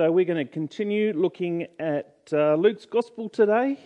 [0.00, 3.78] So, we're going to continue looking at uh, Luke's Gospel today,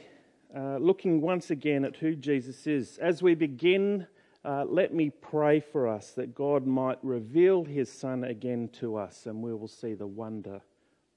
[0.57, 2.99] uh, looking once again at who Jesus is.
[2.99, 4.07] As we begin,
[4.45, 9.27] uh, let me pray for us that God might reveal his Son again to us
[9.27, 10.61] and we will see the wonder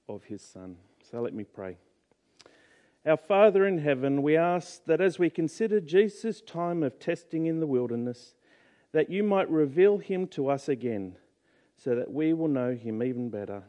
[0.10, 0.78] of his Son.
[1.12, 1.78] So, let me pray.
[3.06, 7.60] Our Father in heaven, we ask that as we consider Jesus' time of testing in
[7.60, 8.34] the wilderness,
[8.94, 11.18] that you might reveal him to us again
[11.78, 13.62] so that we will know him even better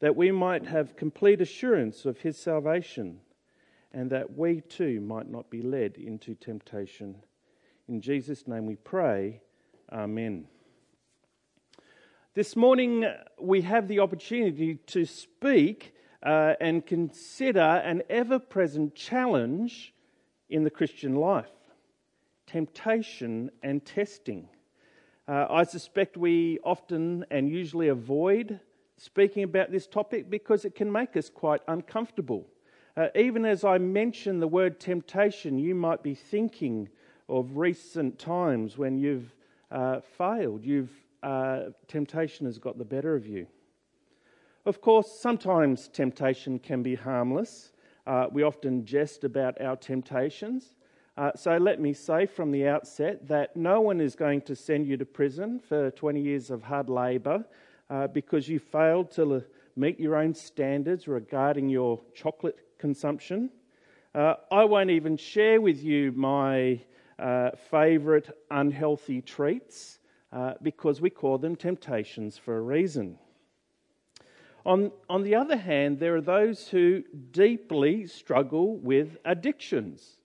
[0.00, 3.20] that we might have complete assurance of his salvation,
[3.92, 7.16] and that we too might not be led into temptation.
[7.88, 9.40] In Jesus' name we pray.
[9.90, 10.46] Amen.
[12.34, 13.06] This morning
[13.40, 19.94] we have the opportunity to speak uh, and consider an ever present challenge
[20.50, 21.48] in the Christian life
[22.46, 24.48] temptation and testing.
[25.26, 28.60] Uh, I suspect we often and usually avoid
[28.96, 32.46] speaking about this topic because it can make us quite uncomfortable.
[32.96, 36.88] Uh, even as I mention the word temptation, you might be thinking
[37.28, 39.34] of recent times when you've
[39.70, 43.46] uh, failed, you've, uh, temptation has got the better of you.
[44.64, 47.72] Of course, sometimes temptation can be harmless.
[48.06, 50.76] Uh, we often jest about our temptations.
[51.16, 54.86] Uh, so let me say from the outset that no one is going to send
[54.86, 57.44] you to prison for 20 years of hard labour
[57.90, 59.44] uh, because you failed to
[59.76, 63.50] meet your own standards regarding your chocolate consumption.
[64.14, 66.80] Uh, I won't even share with you my
[67.18, 69.98] uh, favourite unhealthy treats
[70.32, 73.18] uh, because we call them temptations for a reason.
[74.64, 80.16] On, on the other hand, there are those who deeply struggle with addictions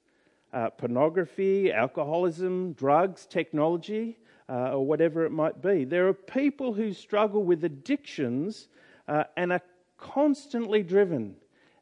[0.53, 4.17] uh, pornography, alcoholism, drugs, technology
[4.51, 5.85] uh, or whatever it might be.
[5.85, 8.67] There are people who struggle with addictions
[9.07, 9.61] uh, and are
[9.97, 11.35] constantly driven,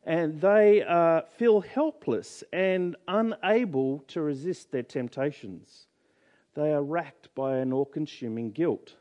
[0.04, 5.88] and they uh, feel helpless and unable to resist their temptations.
[6.54, 8.96] They are racked by an all consuming guilt.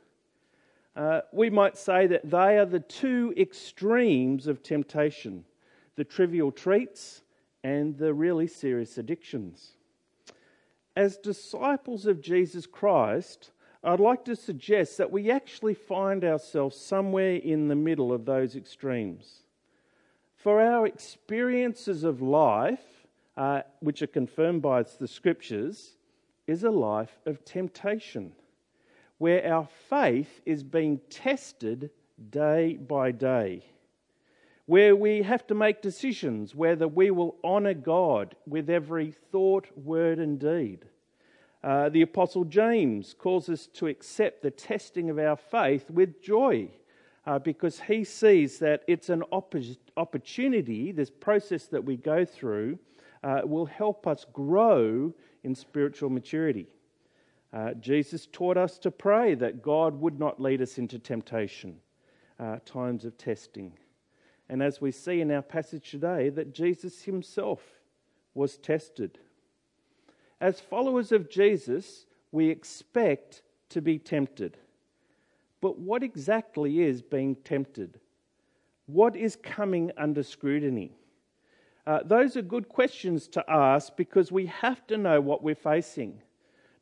[0.97, 5.45] Uh, we might say that they are the two extremes of temptation
[5.97, 7.23] the trivial treats
[7.65, 9.73] and the really serious addictions.
[10.97, 13.51] As disciples of Jesus Christ,
[13.85, 18.57] I'd like to suggest that we actually find ourselves somewhere in the middle of those
[18.57, 19.45] extremes.
[20.35, 23.07] For our experiences of life,
[23.37, 25.97] uh, which are confirmed by the scriptures,
[26.49, 28.33] is a life of temptation,
[29.19, 31.91] where our faith is being tested
[32.31, 33.65] day by day,
[34.67, 40.19] where we have to make decisions whether we will honour God with every thought, word,
[40.19, 40.85] and deed
[41.65, 46.69] uh, the Apostle James calls us to accept the testing of our faith with joy
[47.27, 49.23] uh, because he sees that it's an
[49.97, 52.79] opportunity, this process that we go through
[53.23, 56.69] uh, will help us grow in spiritual maturity.
[57.53, 61.77] Uh, Jesus taught us to pray that God would not lead us into temptation,
[62.39, 63.73] uh, times of testing.
[64.49, 67.61] And as we see in our passage today, that Jesus himself
[68.35, 69.19] was tested.
[70.41, 74.57] As followers of Jesus, we expect to be tempted.
[75.61, 77.99] But what exactly is being tempted?
[78.87, 80.93] What is coming under scrutiny?
[81.87, 86.21] Uh, those are good questions to ask because we have to know what we're facing,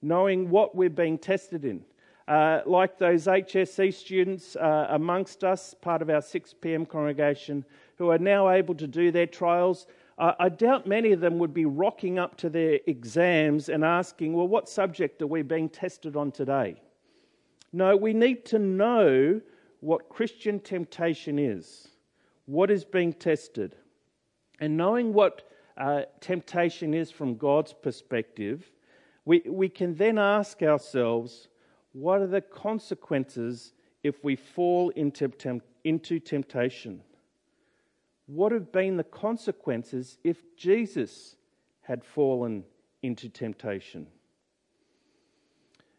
[0.03, 1.85] knowing what we're being tested in.
[2.29, 6.85] Uh, like those HSC students uh, amongst us, part of our 6 p.m.
[6.85, 7.65] congregation,
[7.99, 9.87] who are now able to do their trials
[10.19, 14.49] I doubt many of them would be rocking up to their exams and asking, Well,
[14.49, 16.81] what subject are we being tested on today?
[17.73, 19.43] No, we need to know
[19.81, 21.89] what Christian temptation is,
[22.47, 23.77] what is being tested.
[24.59, 28.71] And knowing what uh, temptation is from God's perspective,
[29.27, 31.49] we, we can then ask ourselves,
[31.93, 37.03] what are the consequences if we fall into, temp- into temptation?
[38.27, 41.37] What have been the consequences if Jesus
[41.83, 42.65] had fallen
[43.03, 44.09] into temptation?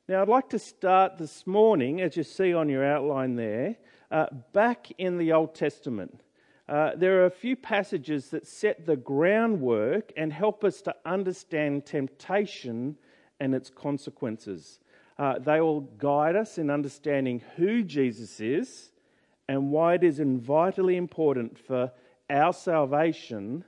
[0.09, 3.75] Now, I'd like to start this morning, as you see on your outline there,
[4.09, 6.21] uh, back in the Old Testament.
[6.69, 11.85] Uh, there are a few passages that set the groundwork and help us to understand
[11.85, 12.97] temptation
[13.39, 14.79] and its consequences.
[15.17, 18.91] Uh, they will guide us in understanding who Jesus is
[19.47, 21.91] and why it is vitally important for
[22.29, 23.63] our salvation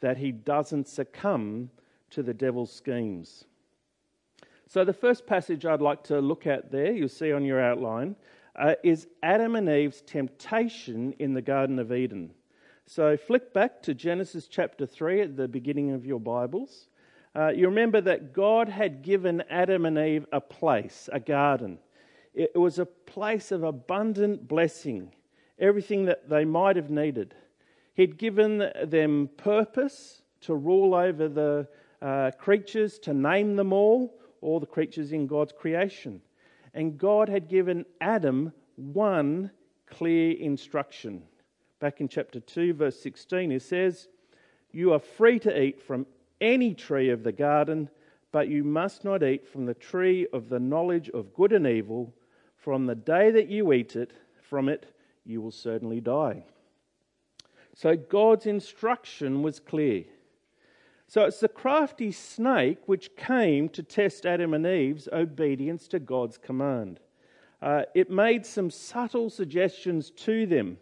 [0.00, 1.70] that he doesn't succumb
[2.10, 3.44] to the devil's schemes.
[4.66, 8.16] So, the first passage I'd like to look at there, you'll see on your outline,
[8.54, 12.32] uh, is Adam and Eve's temptation in the Garden of Eden.
[12.90, 16.88] So flick back to Genesis chapter 3 at the beginning of your Bibles.
[17.36, 21.78] Uh, you remember that God had given Adam and Eve a place, a garden.
[22.32, 25.12] It was a place of abundant blessing,
[25.58, 27.34] everything that they might have needed.
[27.98, 31.66] He'd given them purpose to rule over the
[32.00, 36.20] uh, creatures, to name them all, all the creatures in God's creation.
[36.74, 39.50] And God had given Adam one
[39.86, 41.24] clear instruction.
[41.80, 44.06] Back in chapter 2, verse 16, it says,
[44.70, 46.06] You are free to eat from
[46.40, 47.90] any tree of the garden,
[48.30, 52.14] but you must not eat from the tree of the knowledge of good and evil.
[52.58, 54.12] From the day that you eat it,
[54.48, 56.44] from it, you will certainly die.
[57.78, 60.02] So God's instruction was clear.
[61.06, 66.38] So it's the crafty snake which came to test Adam and Eve's obedience to God's
[66.38, 66.98] command.
[67.62, 70.78] Uh, it made some subtle suggestions to them.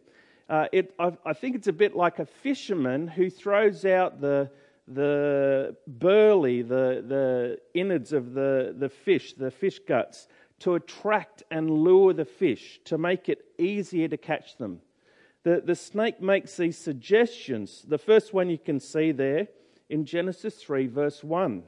[0.49, 4.51] Uh, it, I, I, think it's a bit like a fisherman who throws out the,
[4.89, 10.29] the burley, the, the innards of the, the fish, the fish guts,
[10.61, 14.81] to attract and lure the fish, to make it easier to catch them.
[15.47, 17.85] The, the snake makes these suggestions.
[17.87, 19.47] The first one you can see there
[19.89, 21.63] in Genesis 3, verse 1.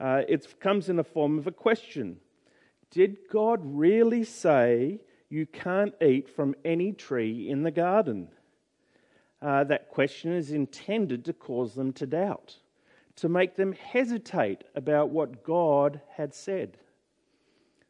[0.00, 2.16] Uh, it comes in the form of a question
[2.90, 8.30] Did God really say you can't eat from any tree in the garden?
[9.40, 12.56] Uh, that question is intended to cause them to doubt,
[13.14, 16.78] to make them hesitate about what God had said.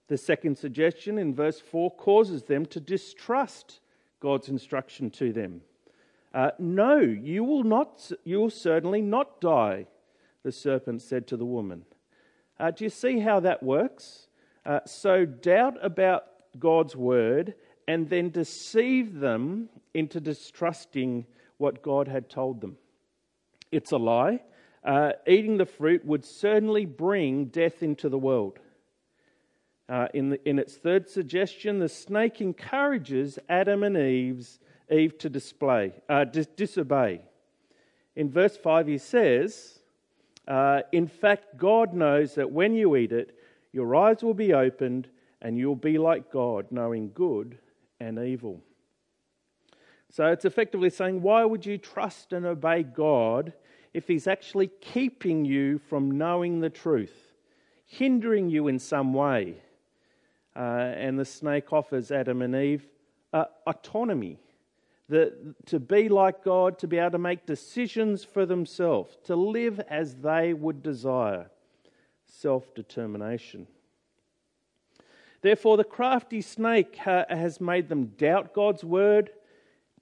[0.08, 3.80] The second suggestion in verse 4 causes them to distrust
[4.24, 5.60] God's instruction to them.
[6.32, 9.86] Uh, no, you will, not, you will certainly not die,
[10.42, 11.84] the serpent said to the woman.
[12.58, 14.28] Uh, do you see how that works?
[14.64, 16.24] Uh, so, doubt about
[16.58, 17.54] God's word
[17.86, 21.26] and then deceive them into distrusting
[21.58, 22.78] what God had told them.
[23.70, 24.40] It's a lie.
[24.82, 28.58] Uh, eating the fruit would certainly bring death into the world.
[29.88, 34.58] Uh, in, the, in its third suggestion, the snake encourages Adam and Eve's
[34.90, 37.20] Eve to display, uh, dis- disobey.
[38.16, 39.81] In verse 5, he says,
[40.48, 43.36] uh, In fact, God knows that when you eat it,
[43.72, 45.08] your eyes will be opened
[45.42, 47.58] and you'll be like God, knowing good
[48.00, 48.60] and evil.
[50.10, 53.52] So it's effectively saying, Why would you trust and obey God
[53.92, 57.32] if He's actually keeping you from knowing the truth,
[57.84, 59.56] hindering you in some way?
[60.56, 62.86] Uh, and the snake offers Adam and Eve
[63.32, 64.38] uh, autonomy
[65.08, 69.80] the, to be like God, to be able to make decisions for themselves, to live
[69.88, 71.50] as they would desire.
[72.26, 73.67] Self determination.
[75.43, 79.31] Therefore, the crafty snake has made them doubt God's word,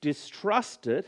[0.00, 1.06] distrust it,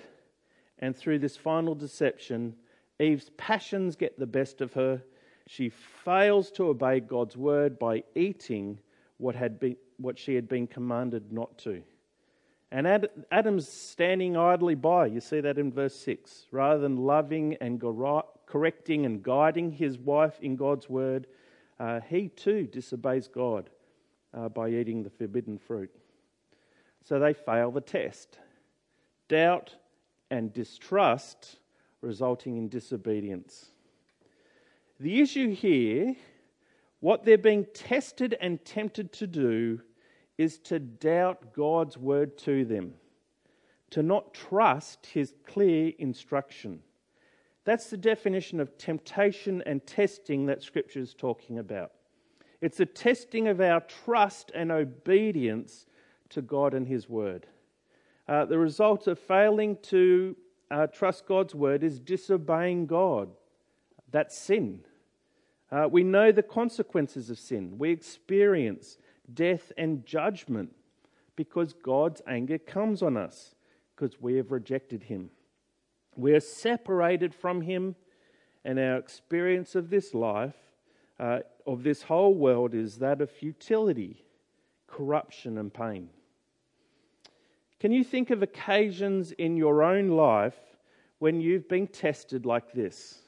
[0.81, 2.57] and through this final deception,
[2.99, 5.03] Eve's passions get the best of her.
[5.47, 8.81] She fails to obey God's word by eating
[9.25, 11.83] what, had been, what she had been commanded not to.
[12.71, 15.07] And Adam's standing idly by.
[15.07, 16.47] You see that in verse 6.
[16.51, 17.81] Rather than loving and
[18.47, 21.27] correcting and guiding his wife in God's word,
[21.81, 23.71] uh, he too disobeys God
[24.35, 25.91] uh, by eating the forbidden fruit.
[27.05, 28.39] So they fail the test.
[29.29, 29.75] Doubt
[30.31, 31.61] and distrust
[32.03, 33.71] resulting in disobedience.
[35.01, 36.15] The issue here,
[37.05, 39.79] what they're being tested and tempted to do,
[40.39, 42.95] is to doubt God's word to them,
[43.91, 46.81] to not trust his clear instruction.
[47.67, 51.93] That's the definition of temptation and testing that Scripture is talking about.
[52.63, 55.85] It's a testing of our trust and obedience
[56.31, 57.47] to God and His Word.
[58.27, 60.35] Uh, the result of failing to
[60.71, 63.29] uh, trust God's Word is disobeying God.
[64.11, 64.81] That's sin.
[65.75, 67.75] Uh, we know the consequences of sin.
[67.79, 68.99] We experience
[69.33, 70.75] death, and judgment
[71.37, 73.55] because God's anger comes on us
[73.95, 75.31] because we have rejected Him.
[76.17, 77.97] We are separated from Him,
[78.65, 80.55] and our experience of this life,
[81.19, 84.25] uh, of this whole world, is that of futility,
[84.87, 86.11] corruption, and pain.
[87.81, 90.59] Can you think of occasions in your own life
[91.19, 93.24] when you've been tested like this?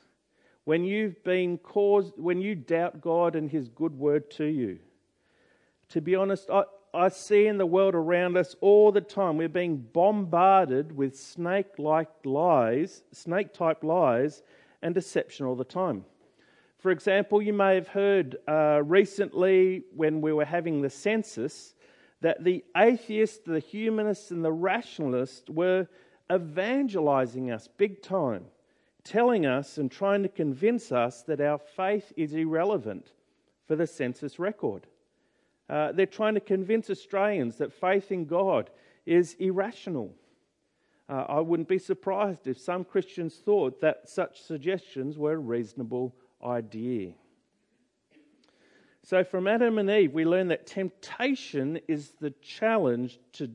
[0.66, 4.78] When you've been caused, when you doubt God and His good word to you?
[5.88, 9.48] to be honest, I, I see in the world around us all the time we're
[9.48, 14.42] being bombarded with snake like lies, snake type lies,
[14.82, 16.04] and deception all the time.
[16.78, 21.74] For example, you may have heard uh, recently when we were having the census
[22.20, 25.86] that the atheists, the humanists, and the rationalists were
[26.32, 28.44] evangelizing us big time,
[29.06, 33.12] telling us and trying to convince us that our faith is irrelevant
[33.66, 34.86] for the census record.
[35.70, 38.68] Uh, they're trying to convince Australians that faith in God
[39.06, 40.12] is irrational.
[41.08, 46.14] Uh, I wouldn't be surprised if some Christians thought that such suggestions were a reasonable
[46.44, 47.12] idea.
[49.04, 53.50] So, from Adam and Eve, we learn that temptation is the challenge to,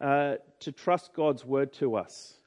[0.00, 2.38] uh, to trust God's word to us.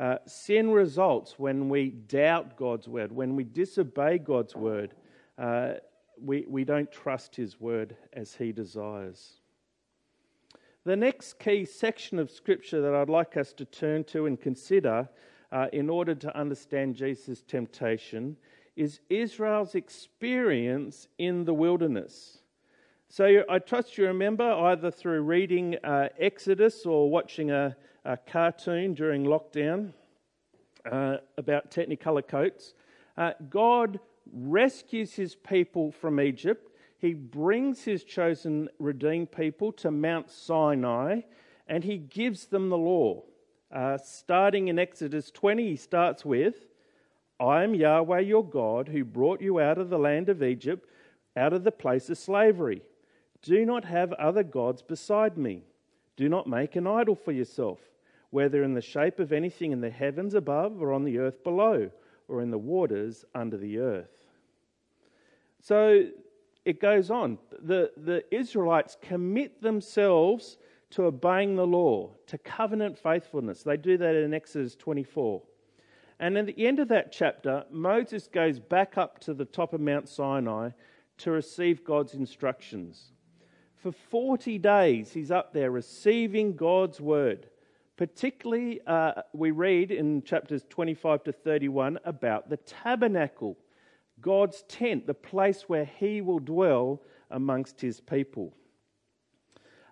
[0.00, 4.94] Uh, sin results when we doubt God's word, when we disobey God's word.
[5.36, 5.74] Uh,
[6.18, 9.40] we, we don't trust His word as He desires.
[10.84, 15.06] The next key section of Scripture that I'd like us to turn to and consider
[15.52, 18.38] uh, in order to understand Jesus' temptation
[18.76, 22.38] is Israel's experience in the wilderness.
[23.10, 28.94] So I trust you remember either through reading uh, Exodus or watching a, a, cartoon
[28.94, 29.92] during lockdown
[30.90, 32.74] uh, about Technicolor coats.
[33.16, 34.00] Uh, God
[34.32, 36.70] rescues his people from Egypt.
[36.98, 41.22] He brings his chosen redeemed people to Mount Sinai
[41.70, 43.22] and he gives them the law.
[43.72, 46.66] Uh, starting in Exodus 20, he starts with
[47.38, 50.86] I am Yahweh your God who brought you out of the land of Egypt,
[51.36, 52.82] out of the place of slavery.
[53.40, 55.62] Do not have other gods beside me.
[56.20, 57.78] Do not make an idol for yourself,
[58.28, 61.90] whether in the shape of anything in the heavens above or on the earth below
[62.28, 64.10] or in the waters under the earth.
[65.62, 66.08] So
[66.66, 67.38] it goes on.
[67.62, 70.58] The, the Israelites commit themselves
[70.90, 73.62] to obeying the law, to covenant faithfulness.
[73.62, 75.40] They do that in Exodus 24.
[76.18, 79.80] And at the end of that chapter, Moses goes back up to the top of
[79.80, 80.72] Mount Sinai
[81.16, 83.12] to receive God's instructions.
[83.82, 87.46] For 40 days, he's up there receiving God's word.
[87.96, 93.56] Particularly, uh, we read in chapters 25 to 31 about the tabernacle,
[94.20, 98.52] God's tent, the place where he will dwell amongst his people.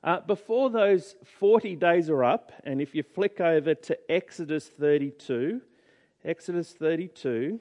[0.05, 5.63] Uh, before those 40 days are up, and if you flick over to Exodus 32,
[6.25, 7.59] Exodus 32.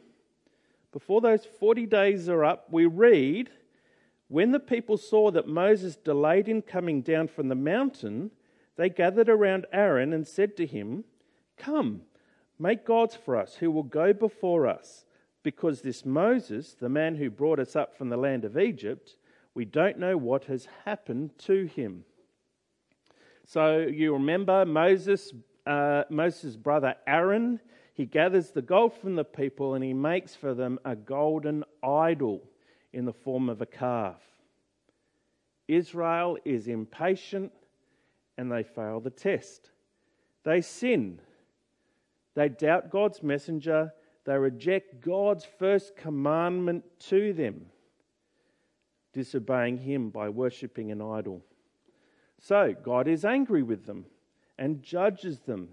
[0.91, 3.49] Before those 40 days are up, we read
[4.27, 8.31] When the people saw that Moses delayed in coming down from the mountain,
[8.75, 11.05] they gathered around Aaron and said to him,
[11.57, 12.01] Come,
[12.59, 15.05] make gods for us who will go before us,
[15.43, 19.15] because this Moses, the man who brought us up from the land of Egypt,
[19.53, 22.03] we don't know what has happened to him.
[23.45, 25.33] So you remember Moses,
[25.65, 27.59] uh, Moses' brother Aaron
[27.97, 32.43] he gathers the gold from the people and he makes for them a golden idol
[32.97, 34.19] in the form of a calf.
[35.67, 37.51] Israel is impatient
[38.39, 39.69] and they fail the test.
[40.43, 41.19] They sin.
[42.33, 43.93] They doubt God's messenger.
[44.25, 47.67] They reject God's first commandment to them,
[49.13, 51.43] disobeying Him by worshipping an idol.
[52.39, 54.07] So God is angry with them
[54.57, 55.69] and judges them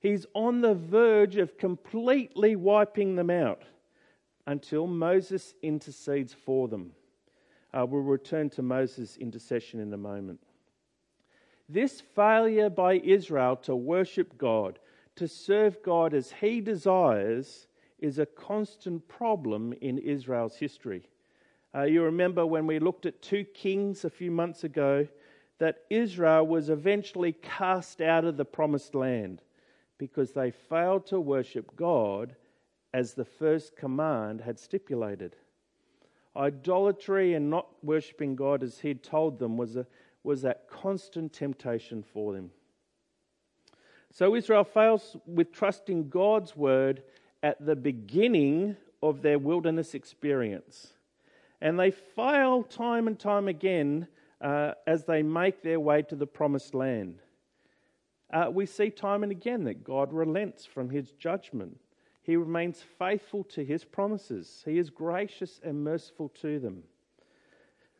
[0.00, 3.64] He's on the verge of completely wiping them out
[4.46, 6.92] until Moses intercedes for them.
[7.72, 10.40] Uh, we'll return to Moses' intercession in a moment.
[11.68, 14.78] This failure by Israel to worship God,
[15.16, 17.66] to serve God as he desires,
[17.98, 21.08] is a constant problem in Israel's history.
[21.74, 25.08] Uh, you remember when we looked at 2 Kings a few months ago
[25.58, 29.40] that Israel was eventually cast out of the promised land
[29.98, 32.36] because they failed to worship God
[32.94, 35.36] as the first command had stipulated.
[36.34, 39.86] Idolatry and not worshipping God as He'd told them was, a,
[40.22, 42.50] was that constant temptation for them.
[44.10, 47.02] So Israel fails with trusting God's word
[47.42, 50.94] at the beginning of their wilderness experience.
[51.60, 54.08] And they fail time and time again
[54.40, 57.18] uh, as they make their way to the promised land
[58.34, 61.78] uh, we see time and again that God relents from his judgment.
[62.24, 66.82] He remains faithful to his promises, he is gracious and merciful to them.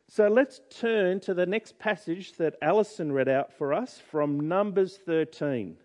[0.07, 4.99] So let's turn to the next passage that Alison read out for us from Numbers
[5.05, 5.77] 13.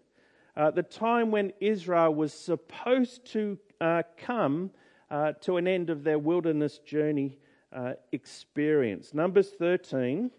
[0.56, 4.70] Uh, the time when Israel was supposed to uh, come
[5.10, 7.38] uh, to an end of their wilderness journey
[7.74, 9.14] uh, experience.
[9.14, 10.30] Numbers 13.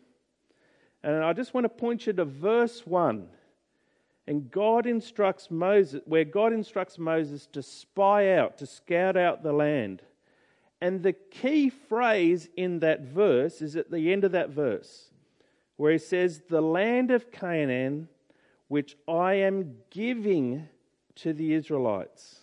[1.04, 3.28] And I just want to point you to verse 1.
[4.32, 9.52] And God instructs Moses, where God instructs Moses to spy out, to scout out the
[9.52, 10.04] land.
[10.80, 15.10] And the key phrase in that verse is at the end of that verse,
[15.76, 18.08] where he says, The land of Canaan,
[18.70, 20.70] which I am giving
[21.16, 22.40] to the Israelites.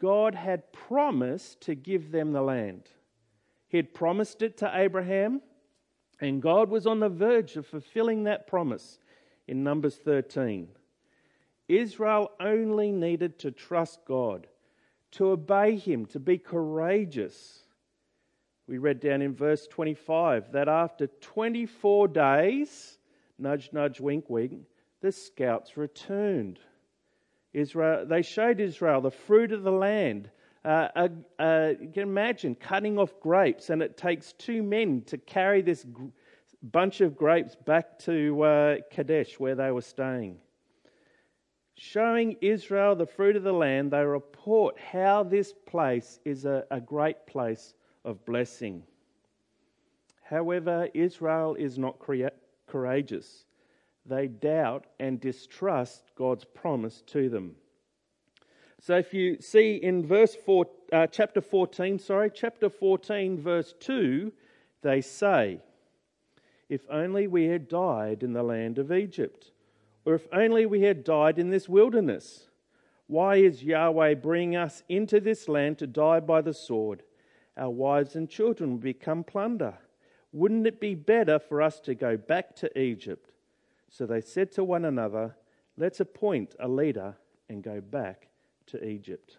[0.00, 2.88] God had promised to give them the land.
[3.68, 5.40] He had promised it to Abraham,
[6.20, 8.98] and God was on the verge of fulfilling that promise
[9.52, 10.66] in Numbers 13.
[11.68, 14.46] Israel only needed to trust God,
[15.10, 17.58] to obey Him, to be courageous.
[18.66, 22.96] We read down in verse 25 that after 24 days,
[23.38, 24.62] nudge, nudge, wink, wink,
[25.02, 26.58] the scouts returned.
[27.52, 30.30] Israel, they showed Israel the fruit of the land.
[30.64, 35.18] Uh, uh, uh, you can imagine cutting off grapes, and it takes two men to
[35.18, 35.84] carry this
[36.62, 40.38] bunch of grapes back to uh, Kadesh where they were staying.
[41.74, 46.80] Showing Israel the fruit of the land, they report how this place is a, a
[46.80, 48.82] great place of blessing.
[50.22, 52.28] However, Israel is not crea-
[52.66, 53.44] courageous
[54.06, 57.56] they doubt and distrust God's promise to them.
[58.80, 64.32] So if you see in verse four, uh, chapter 14, sorry, chapter 14, verse 2,
[64.82, 65.60] they say,
[66.72, 69.50] If only we had died in the land of Egypt,
[70.06, 72.48] or if only we had died in this wilderness.
[73.08, 77.02] Why is Yahweh bringing us into this land to die by the sword?
[77.58, 79.74] Our wives and children will become plunder.
[80.32, 83.32] Wouldn't it be better for us to go back to Egypt?
[83.90, 85.36] So they said to one another,
[85.76, 87.18] Let's appoint a leader
[87.50, 88.28] and go back
[88.68, 89.36] to Egypt.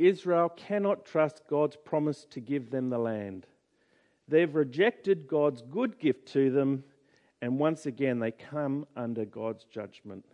[0.00, 3.46] Israel cannot trust God's promise to give them the land.
[4.28, 6.84] They've rejected God's good gift to them,
[7.40, 10.24] and once again they come under God's judgment.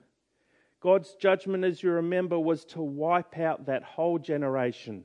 [0.81, 5.05] God's judgment, as you remember, was to wipe out that whole generation.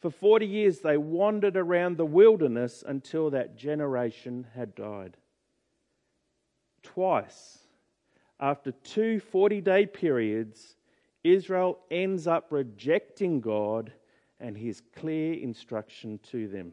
[0.00, 5.16] For 40 years they wandered around the wilderness until that generation had died
[6.82, 7.58] twice.
[8.40, 10.76] After two 40 day periods,
[11.24, 13.92] Israel ends up rejecting God
[14.40, 16.72] and his clear instruction to them.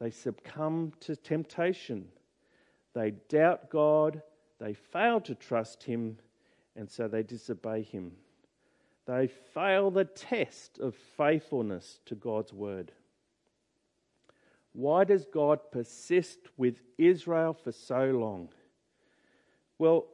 [0.00, 2.08] They succumb to temptation.
[2.94, 4.22] They doubt God.
[4.58, 6.18] They fail to trust him,
[6.76, 8.12] and so they disobey him.
[9.06, 12.92] They fail the test of faithfulness to God's word.
[14.72, 18.48] Why does God persist with Israel for so long?
[19.78, 20.06] Well,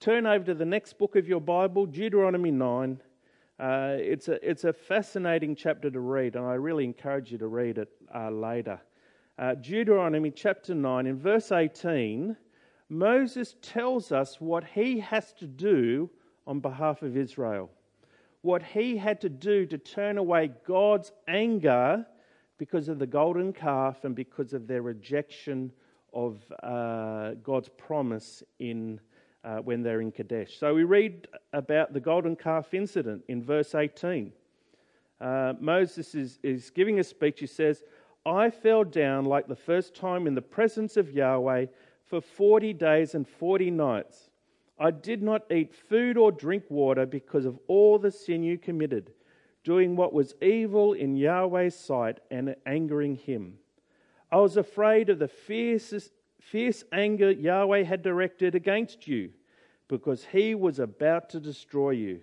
[0.00, 3.00] turn over to the next book of your Bible, Deuteronomy 9.
[3.60, 7.46] Uh, it's, a, it's a fascinating chapter to read, and I really encourage you to
[7.46, 8.80] read it uh, later.
[9.38, 12.36] Uh, Deuteronomy chapter 9, in verse 18,
[12.88, 16.10] Moses tells us what he has to do
[16.46, 17.70] on behalf of Israel,
[18.42, 22.06] what he had to do to turn away God's anger
[22.58, 25.72] because of the golden calf and because of their rejection
[26.12, 29.00] of uh, God's promise in
[29.44, 30.58] uh, when they're in Kadesh.
[30.58, 34.32] So we read about the golden calf incident in verse 18.
[35.20, 37.40] Uh, Moses is, is giving a speech.
[37.40, 37.84] He says,
[38.24, 41.66] I fell down like the first time in the presence of Yahweh
[42.06, 44.30] for 40 days and 40 nights.
[44.78, 49.12] I did not eat food or drink water because of all the sin you committed,
[49.64, 53.58] doing what was evil in Yahweh's sight and angering him.
[54.30, 56.12] I was afraid of the fiercest,
[56.50, 59.30] fierce anger Yahweh had directed against you
[59.88, 62.20] because he was about to destroy you.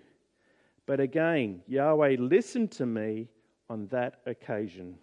[0.86, 3.28] But again, Yahweh listened to me
[3.68, 4.98] on that occasion.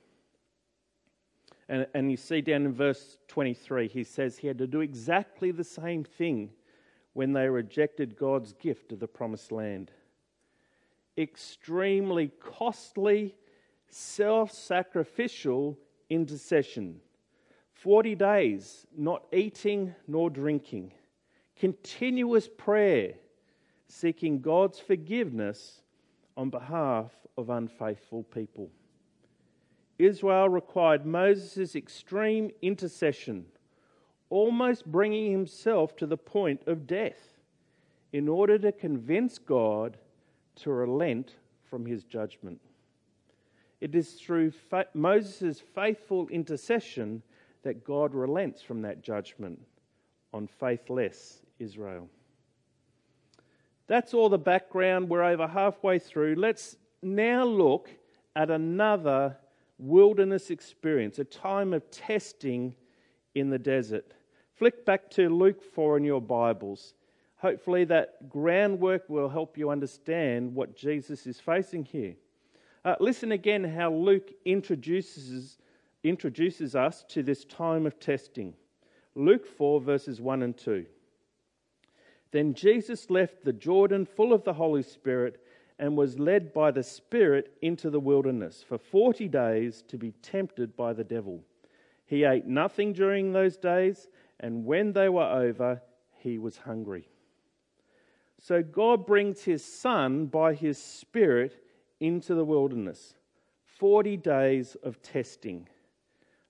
[1.69, 5.51] And, and you see down in verse 23, he says he had to do exactly
[5.51, 6.49] the same thing
[7.13, 9.91] when they rejected God's gift of the promised land.
[11.17, 13.35] Extremely costly,
[13.89, 15.77] self sacrificial
[16.09, 17.01] intercession.
[17.87, 20.91] 40 days, not eating nor drinking.
[21.55, 23.13] Continuous prayer,
[23.87, 25.83] seeking God's forgiveness
[26.35, 28.69] on behalf of unfaithful people.
[29.97, 33.45] Israel required Moses' extreme intercession,
[34.29, 37.39] almost bringing himself to the point of death,
[38.11, 39.95] in order to convince God
[40.57, 41.35] to relent
[41.69, 42.59] from his judgment.
[43.79, 47.23] It is through fa- Moses' faithful intercession
[47.63, 49.59] that God relents from that judgment
[50.33, 52.09] on faithless Israel.
[53.87, 55.09] That's all the background.
[55.09, 56.35] We're over halfway through.
[56.35, 57.89] Let's now look
[58.35, 59.37] at another
[59.79, 62.75] wilderness experience, a time of testing
[63.35, 64.13] in the desert.
[64.55, 66.95] Flick back to Luke 4 in your Bibles.
[67.37, 72.15] Hopefully, that groundwork will help you understand what Jesus is facing here.
[72.83, 75.59] Uh, listen again how Luke introduces,
[76.09, 78.53] introduces us to this time of testing.
[79.15, 80.85] Luke 4, verses 1 and 2.
[82.31, 85.41] Then Jesus left the Jordan full of the Holy Spirit
[85.79, 90.75] and was led by the Spirit into the wilderness for 40 days to be tempted
[90.75, 91.43] by the devil.
[92.05, 94.07] He ate nothing during those days,
[94.39, 95.81] and when they were over,
[96.19, 97.07] he was hungry.
[98.39, 101.63] So God brings his Son by his Spirit
[101.99, 103.15] into the wilderness.
[103.79, 105.67] 40 days of testing.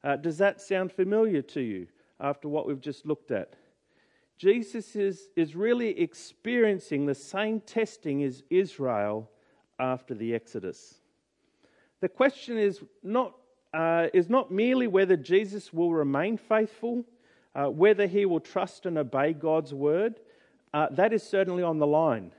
[0.07, 1.85] Uh, does that sound familiar to you
[2.21, 3.57] after what we've just looked at?
[4.37, 9.29] Jesus is, is really experiencing the same testing as Israel
[9.79, 11.01] after the Exodus.
[11.99, 13.35] The question is not,
[13.73, 17.03] uh, is not merely whether Jesus will remain faithful,
[17.53, 20.21] uh, whether he will trust and obey God's word.
[20.73, 22.31] Uh, that is certainly on the line.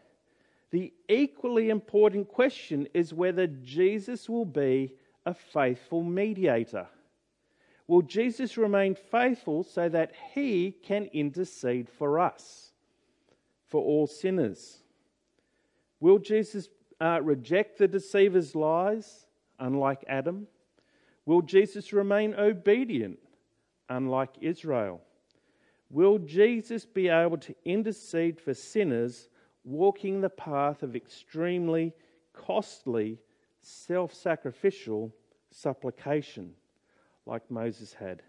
[0.71, 4.95] The equally important question is whether Jesus will be
[5.27, 6.87] a faithful mediator.
[7.89, 12.73] Will Jesus remain faithful so that he can intercede for us,
[13.67, 14.83] for all sinners?
[15.99, 16.69] Will Jesus
[17.01, 19.27] uh, reject the deceiver's lies,
[19.59, 20.47] unlike Adam?
[21.25, 23.19] Will Jesus remain obedient,
[23.89, 25.01] unlike Israel?
[25.91, 29.31] Will Jesus be able to intercede for sinners
[29.65, 31.95] walking the path of extremely
[32.35, 33.19] costly,
[33.63, 35.11] self sacrificial
[35.51, 36.53] supplication?
[37.29, 38.23] Like Moses had.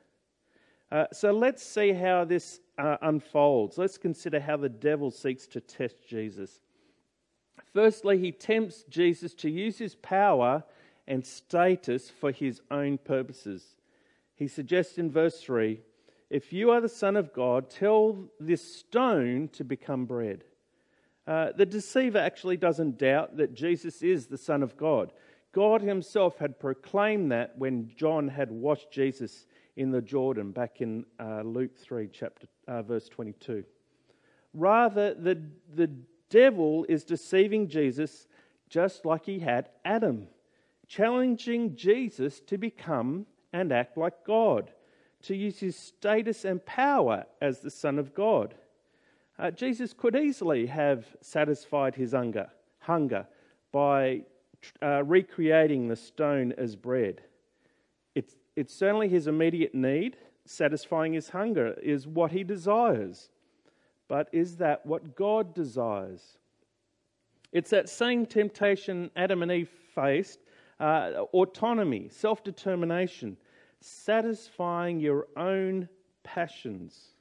[0.91, 3.77] Uh, so let's see how this uh, unfolds.
[3.77, 6.59] Let's consider how the devil seeks to test Jesus.
[7.73, 10.63] Firstly, he tempts Jesus to use his power
[11.07, 13.75] and status for his own purposes.
[14.35, 15.81] He suggests in verse 3
[16.29, 20.43] If you are the Son of God, tell this stone to become bread.
[21.27, 25.11] Uh, the deceiver actually doesn't doubt that Jesus is the Son of God.
[25.51, 31.05] God Himself had proclaimed that when John had washed Jesus in the Jordan back in
[31.19, 33.63] uh, Luke 3, chapter, uh, verse 22.
[34.53, 35.41] Rather, the,
[35.73, 35.89] the
[36.29, 38.27] devil is deceiving Jesus
[38.69, 40.27] just like he had Adam,
[40.87, 44.71] challenging Jesus to become and act like God,
[45.23, 48.53] to use his status and power as the Son of God.
[49.37, 53.25] Uh, Jesus could easily have satisfied his hunger, hunger
[53.71, 54.21] by
[54.81, 57.21] uh, recreating the stone as bread.
[58.15, 63.29] It's, it's certainly his immediate need, satisfying his hunger is what he desires.
[64.07, 66.37] But is that what God desires?
[67.51, 70.39] It's that same temptation Adam and Eve faced
[70.79, 73.37] uh, autonomy, self determination,
[73.81, 75.87] satisfying your own
[76.23, 77.15] passions.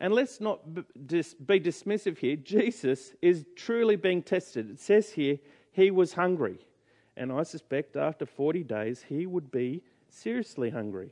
[0.00, 2.36] And let's not be dismissive here.
[2.36, 4.70] Jesus is truly being tested.
[4.70, 5.38] It says here
[5.74, 6.58] he was hungry.
[7.16, 11.10] And I suspect after 40 days, he would be seriously hungry.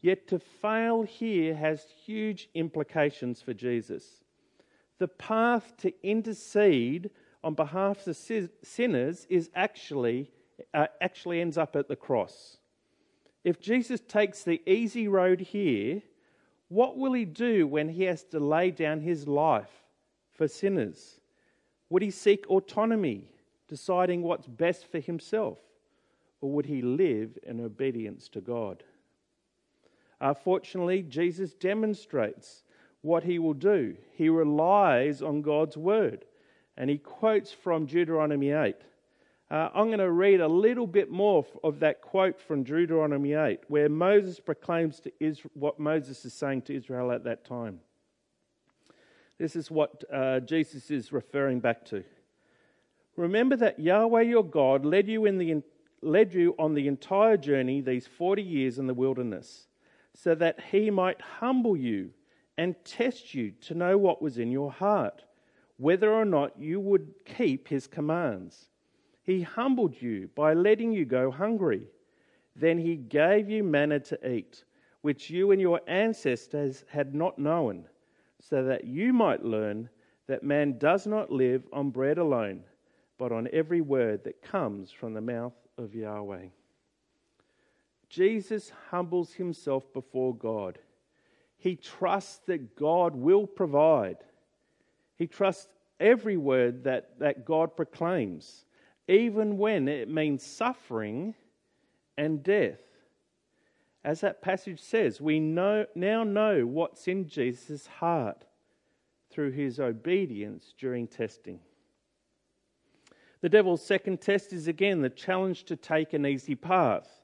[0.00, 4.24] Yet to fail here has huge implications for Jesus.
[4.98, 7.10] The path to intercede
[7.44, 10.30] on behalf of sinners is actually,
[10.72, 12.56] uh, actually ends up at the cross.
[13.44, 16.02] If Jesus takes the easy road here,
[16.68, 19.70] what will he do when he has to lay down his life
[20.30, 21.20] for sinners?
[21.90, 23.28] Would he seek autonomy,
[23.68, 25.58] deciding what's best for himself?
[26.40, 28.82] Or would he live in obedience to God?
[30.20, 32.62] Uh, fortunately, Jesus demonstrates
[33.02, 33.96] what he will do.
[34.12, 36.24] He relies on God's word.
[36.76, 38.76] And he quotes from Deuteronomy 8.
[39.50, 43.60] Uh, I'm going to read a little bit more of that quote from Deuteronomy 8,
[43.68, 47.80] where Moses proclaims to Israel what Moses is saying to Israel at that time.
[49.38, 52.02] This is what uh, Jesus is referring back to.
[53.16, 55.62] Remember that Yahweh your God led you, in the,
[56.02, 59.68] led you on the entire journey these 40 years in the wilderness,
[60.14, 62.10] so that he might humble you
[62.56, 65.22] and test you to know what was in your heart,
[65.76, 68.68] whether or not you would keep his commands.
[69.22, 71.82] He humbled you by letting you go hungry.
[72.56, 74.64] Then he gave you manna to eat,
[75.02, 77.84] which you and your ancestors had not known
[78.40, 79.88] so that you might learn
[80.26, 82.62] that man does not live on bread alone,
[83.18, 86.46] but on every word that comes from the mouth of Yahweh.
[88.08, 90.78] Jesus humbles himself before God.
[91.56, 94.18] He trusts that God will provide.
[95.16, 98.64] He trusts every word that, that God proclaims,
[99.08, 101.34] even when it means suffering
[102.16, 102.80] and death.
[104.08, 108.46] As that passage says, we know, now know what's in Jesus' heart
[109.30, 111.60] through his obedience during testing.
[113.42, 117.20] The devil's second test is again the challenge to take an easy path.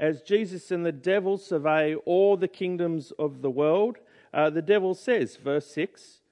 [0.00, 3.98] As Jesus and the devil survey all the kingdoms of the world,
[4.32, 6.22] uh, the devil says, verse 6,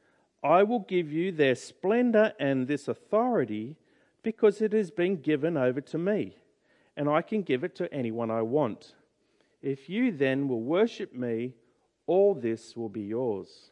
[0.42, 3.76] I will give you their splendor and this authority
[4.22, 6.38] because it has been given over to me,
[6.96, 8.94] and I can give it to anyone I want.
[9.62, 11.54] If you then will worship me,
[12.06, 13.70] all this will be yours.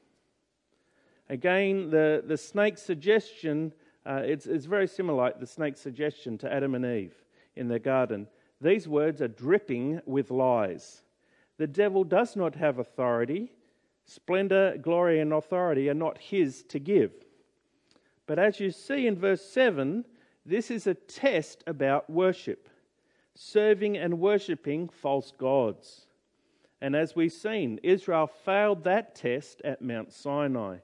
[1.28, 3.72] Again, the, the snake's suggestion,
[4.06, 7.14] uh, it's, it's very similar like the snake's suggestion to Adam and Eve
[7.56, 8.26] in the garden.
[8.60, 11.02] These words are dripping with lies.
[11.58, 13.52] The devil does not have authority.
[14.06, 17.12] Splendor, glory, and authority are not his to give.
[18.26, 20.06] But as you see in verse 7,
[20.46, 22.69] this is a test about worship,
[23.34, 26.06] serving and worshipping false gods.
[26.80, 30.78] And as we've seen, Israel failed that test at Mount Sinai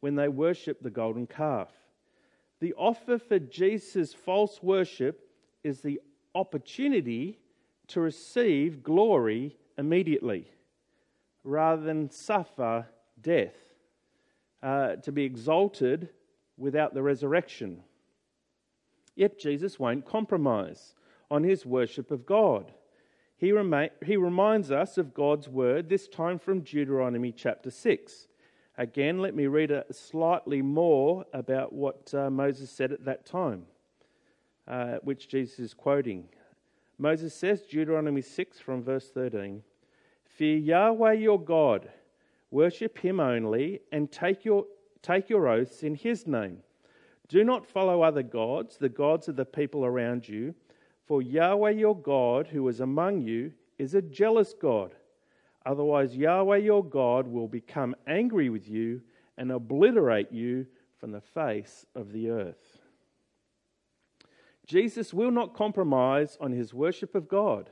[0.00, 1.68] when they worshipped the golden calf.
[2.60, 5.28] The offer for Jesus' false worship
[5.62, 6.00] is the
[6.34, 7.38] opportunity
[7.88, 10.48] to receive glory immediately
[11.44, 12.86] rather than suffer
[13.20, 13.56] death,
[14.62, 16.08] uh, to be exalted
[16.56, 17.82] without the resurrection.
[19.14, 20.94] Yet Jesus won't compromise
[21.32, 22.70] on his worship of God.
[23.38, 23.54] He,
[24.04, 28.28] he reminds us of God's word, this time from Deuteronomy chapter 6.
[28.76, 33.64] Again, let me read a slightly more about what uh, Moses said at that time,
[34.68, 36.28] uh, which Jesus is quoting.
[36.98, 39.62] Moses says, Deuteronomy 6 from verse 13
[40.26, 41.88] Fear Yahweh your God,
[42.50, 44.66] worship him only, and take your,
[45.00, 46.58] take your oaths in his name.
[47.28, 50.54] Do not follow other gods, the gods of the people around you,
[51.12, 54.94] for Yahweh your God, who is among you, is a jealous God.
[55.66, 59.02] Otherwise, Yahweh your God will become angry with you
[59.36, 60.66] and obliterate you
[60.98, 62.78] from the face of the earth.
[64.66, 67.68] Jesus will not compromise on his worship of God.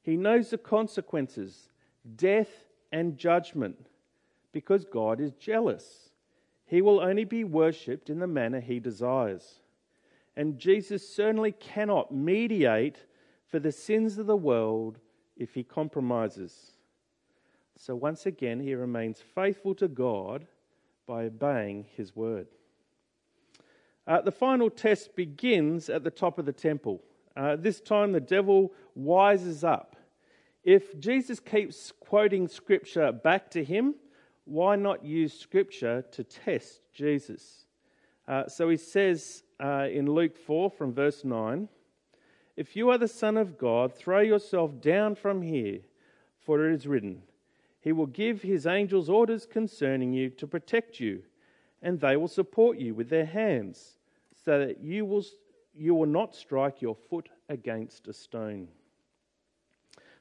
[0.00, 1.68] He knows the consequences
[2.16, 3.86] death and judgment
[4.50, 6.08] because God is jealous.
[6.64, 9.60] He will only be worshipped in the manner he desires.
[10.36, 12.96] And Jesus certainly cannot mediate
[13.46, 14.98] for the sins of the world
[15.36, 16.72] if he compromises.
[17.76, 20.46] So once again, he remains faithful to God
[21.06, 22.46] by obeying his word.
[24.06, 27.02] Uh, the final test begins at the top of the temple.
[27.36, 29.96] Uh, this time, the devil wises up.
[30.64, 33.94] If Jesus keeps quoting scripture back to him,
[34.44, 37.66] why not use Scripture to test Jesus?
[38.26, 41.68] Uh, so he says uh, in Luke 4 from verse 9
[42.56, 45.80] If you are the Son of God, throw yourself down from here,
[46.40, 47.22] for it is written,
[47.80, 51.22] He will give His angels orders concerning you to protect you,
[51.80, 53.96] and they will support you with their hands,
[54.44, 55.24] so that you will,
[55.74, 58.66] you will not strike your foot against a stone.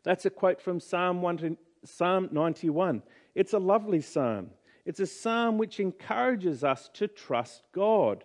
[0.04, 3.02] That's a quote from Psalm, 1, Psalm 91.
[3.34, 4.52] It's a lovely psalm.
[4.86, 8.24] It's a psalm which encourages us to trust God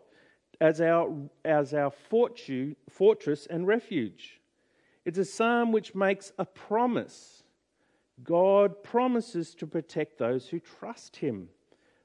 [0.61, 1.13] as our,
[1.45, 4.41] as our fortune, fortress and refuge.
[5.05, 7.45] It's a psalm which makes a promise.
[8.23, 11.49] God promises to protect those who trust Him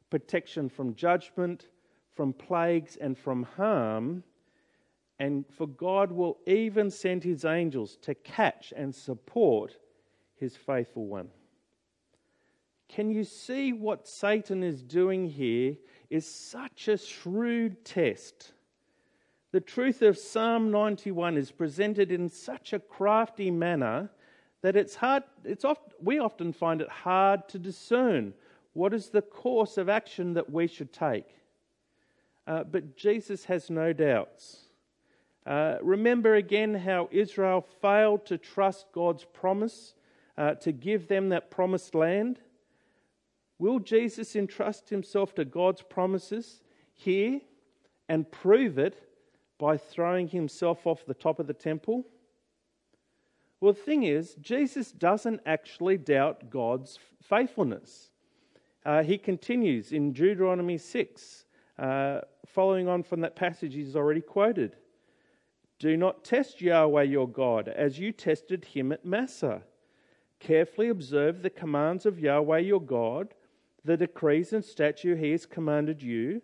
[0.09, 1.67] protection from judgment,
[2.13, 4.23] from plagues, and from harm.
[5.19, 9.77] And for God will even send His angels to catch and support
[10.35, 11.29] His faithful one.
[12.89, 15.77] Can you see what Satan is doing here
[16.11, 18.51] is such a shrewd test?
[19.51, 24.11] The truth of Psalm 91 is presented in such a crafty manner
[24.61, 28.33] that it's hard, it's oft, we often find it hard to discern
[28.73, 31.27] what is the course of action that we should take.
[32.45, 34.67] Uh, but Jesus has no doubts.
[35.45, 39.95] Uh, remember again how Israel failed to trust God's promise
[40.37, 42.39] uh, to give them that promised land.
[43.61, 46.63] Will Jesus entrust himself to God's promises
[46.95, 47.41] here
[48.09, 49.07] and prove it
[49.59, 52.03] by throwing himself off the top of the temple?
[53.59, 58.09] Well, the thing is, Jesus doesn't actually doubt God's faithfulness.
[58.83, 61.45] Uh, he continues in Deuteronomy 6,
[61.77, 64.75] uh, following on from that passage he's already quoted.
[65.77, 69.61] Do not test Yahweh your God as you tested him at Massah.
[70.39, 73.35] Carefully observe the commands of Yahweh your God
[73.83, 76.41] the decrees and statute he has commanded you.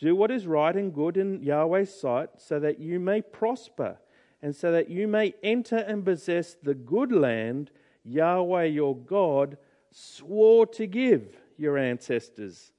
[0.00, 3.98] Do what is right and good in Yahweh's sight, so that you may prosper,
[4.40, 7.70] and so that you may enter and possess the good land
[8.04, 9.58] Yahweh your God
[9.90, 12.72] swore to give your ancestors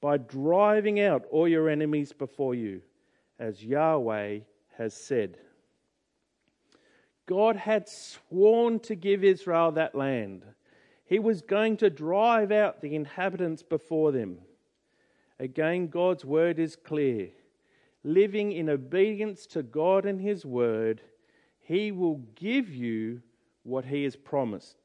[0.00, 2.82] by driving out all your enemies before you,
[3.38, 4.40] as Yahweh
[4.76, 5.38] has said.
[7.26, 10.44] God had sworn to give Israel that land.
[11.14, 14.38] He was going to drive out the inhabitants before them.
[15.38, 17.28] Again, God's word is clear.
[18.02, 21.02] Living in obedience to God and His word,
[21.60, 23.22] He will give you
[23.62, 24.76] what He has promised.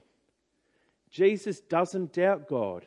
[1.09, 2.85] Jesus doesn't doubt God.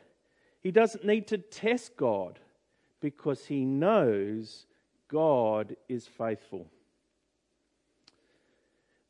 [0.61, 2.39] He doesn't need to test God
[3.01, 4.67] because he knows
[5.09, 6.67] God is faithful.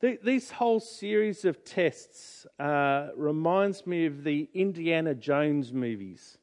[0.04, 6.39] This whole series of tests uh, reminds me of the Indiana Jones movies.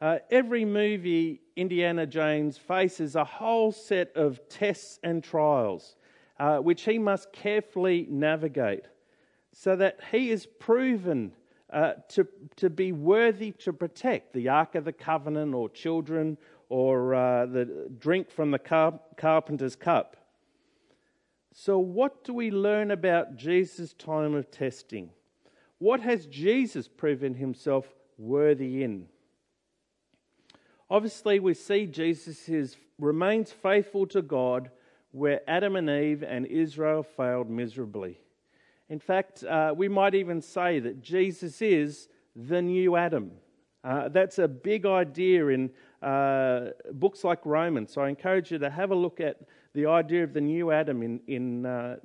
[0.00, 5.96] Uh, every movie, Indiana Jones faces a whole set of tests and trials,
[6.40, 8.86] uh, which he must carefully navigate
[9.52, 11.32] so that he is proven
[11.70, 16.38] uh, to, to be worthy to protect the Ark of the Covenant or children
[16.70, 20.16] or uh, the drink from the car- carpenter's cup.
[21.54, 25.10] So, what do we learn about Jesus' time of testing?
[25.78, 27.86] What has Jesus proven himself
[28.16, 29.08] worthy in?
[30.88, 34.70] Obviously, we see Jesus is, remains faithful to God
[35.10, 38.18] where Adam and Eve and Israel failed miserably.
[38.88, 43.30] In fact, uh, we might even say that Jesus is the new Adam.
[43.84, 45.70] Uh, that's a big idea in
[46.02, 47.92] uh, books like Romans.
[47.92, 49.36] So I encourage you to have a look at
[49.74, 51.96] the idea of the new Adam in, in uh,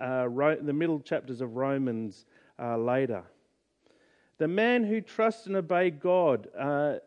[0.00, 2.26] uh, Ro- the middle chapters of Romans
[2.58, 3.24] uh, later.
[4.38, 6.48] The man who trusts and obeys God,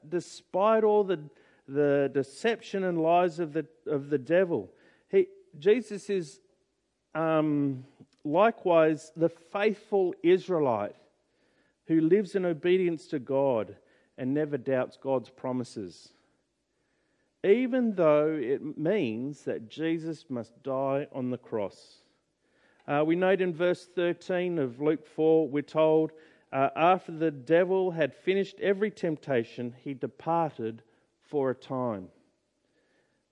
[0.08, 1.20] despite all the,
[1.68, 4.70] the deception and lies of the, of the devil,
[5.10, 5.28] he,
[5.58, 6.42] Jesus is
[7.16, 7.86] um,
[8.24, 10.96] likewise the faithful Israelite
[11.88, 13.76] who lives in obedience to God
[14.18, 16.14] and never doubts God's promises.
[17.44, 21.98] Even though it means that Jesus must die on the cross.
[22.88, 26.12] Uh, we note in verse 13 of Luke 4, we're told,
[26.52, 30.84] uh, after the devil had finished every temptation, he departed
[31.22, 32.08] for a time.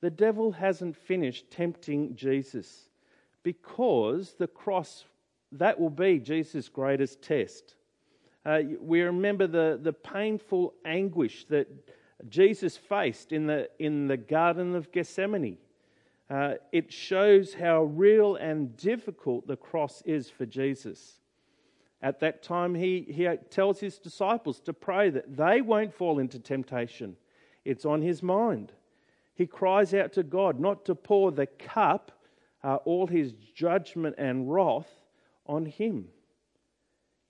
[0.01, 2.89] The devil hasn't finished tempting Jesus
[3.43, 5.05] because the cross,
[5.51, 7.75] that will be Jesus' greatest test.
[8.45, 11.67] Uh, we remember the, the painful anguish that
[12.29, 15.57] Jesus faced in the, in the Garden of Gethsemane.
[16.29, 21.19] Uh, it shows how real and difficult the cross is for Jesus.
[22.01, 26.39] At that time, he, he tells his disciples to pray that they won't fall into
[26.39, 27.15] temptation.
[27.63, 28.71] It's on his mind.
[29.35, 32.11] He cries out to God not to pour the cup
[32.63, 34.89] uh, all his judgment and wrath
[35.45, 36.07] on him.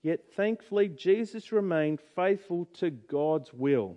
[0.02, 3.96] Yet thankfully, Jesus remained faithful to God's will,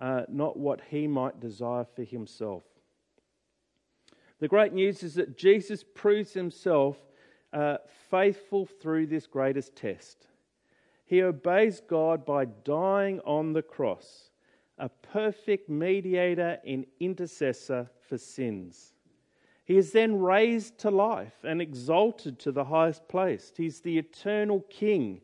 [0.00, 2.62] uh, not what he might desire for himself.
[4.40, 6.96] The great news is that Jesus proves himself
[7.52, 7.78] uh,
[8.10, 10.26] faithful through this greatest test.
[11.06, 14.30] He obeys God by dying on the cross,
[14.76, 18.92] a perfect mediator and intercessor for sins.
[19.64, 23.52] He is then raised to life and exalted to the highest place.
[23.56, 25.20] He's the eternal King,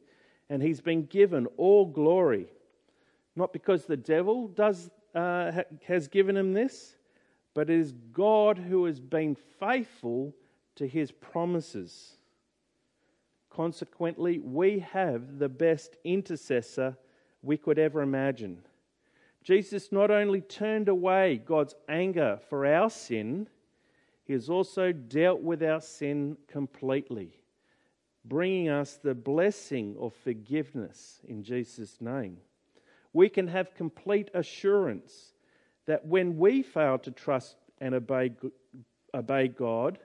[0.50, 2.48] and he's been given all glory.
[3.36, 6.96] Not because the devil does, uh, has given him this,
[7.54, 10.34] but it is God who has been faithful
[10.76, 12.16] to his promises.
[13.50, 16.96] Consequently, we have the best intercessor
[17.42, 18.58] we could ever imagine.
[19.42, 23.46] Jesus not only turned away God's anger for our sin,
[24.24, 27.38] he has also dealt with our sin completely,
[28.24, 32.38] bringing us the blessing of forgiveness in Jesus' name.
[33.14, 35.32] We can have complete assurance
[35.86, 38.32] that when we fail to trust and obey,
[39.14, 39.98] obey God,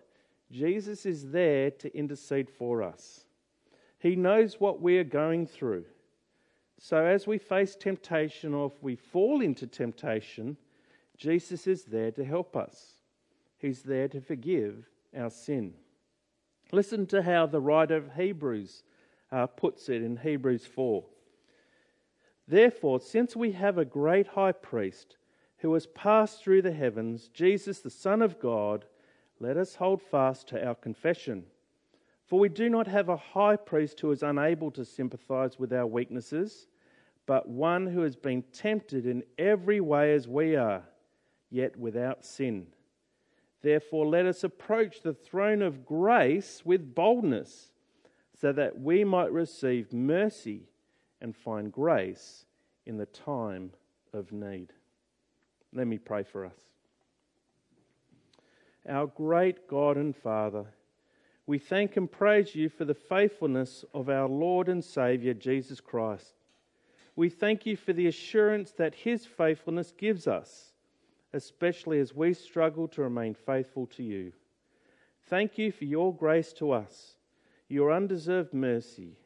[0.52, 3.26] Jesus is there to intercede for us.
[4.00, 5.86] He knows what we are going through.
[6.80, 10.56] So, as we face temptation or if we fall into temptation,
[11.18, 12.94] Jesus is there to help us.
[13.58, 14.88] He's there to forgive
[15.18, 15.74] our sin.
[16.72, 18.84] Listen to how the writer of Hebrews
[19.32, 21.04] uh, puts it in Hebrews 4.
[22.50, 25.18] Therefore, since we have a great high priest
[25.60, 28.86] who has passed through the heavens, Jesus, the Son of God,
[29.40, 31.44] let us hold fast to our confession.
[32.26, 35.86] For we do not have a high priest who is unable to sympathize with our
[35.86, 36.66] weaknesses,
[37.28, 40.82] but one who has been tempted in every way as we are,
[41.52, 42.66] yet without sin.
[43.62, 47.74] Therefore, let us approach the throne of grace with boldness,
[48.34, 50.70] so that we might receive mercy
[51.22, 52.46] and find grace
[52.86, 53.72] in the time
[54.14, 54.74] of need.
[55.74, 56.60] Let me pray for us.
[58.88, 60.66] Our great God and Father,
[61.50, 66.36] We thank and praise you for the faithfulness of our Lord and Saviour, Jesus Christ.
[67.16, 70.74] We thank you for the assurance that his faithfulness gives us,
[71.34, 74.32] especially as we struggle to remain faithful to you.
[75.26, 77.16] Thank you for your grace to us,
[77.68, 79.18] your undeserved mercy,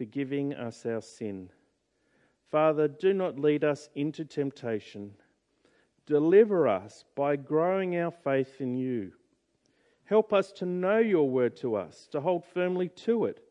[0.00, 1.50] forgiving us our sin.
[2.50, 5.12] Father, do not lead us into temptation.
[6.06, 9.12] Deliver us by growing our faith in you.
[10.04, 13.44] Help us to know your word to us, to hold firmly to it,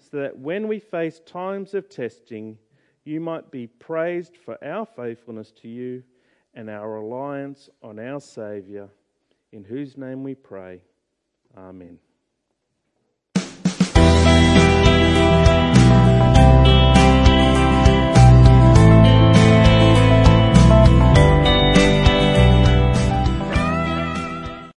[0.00, 2.58] so that when we face times of testing,
[3.04, 6.02] you might be praised for our faithfulness to you
[6.54, 8.88] and our reliance on our Saviour,
[9.52, 10.82] in whose name we pray.
[11.56, 12.00] Amen.